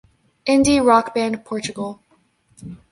Indie 0.47 0.83
rock 0.83 1.13
band 1.13 1.45
Portugal. 1.45 2.01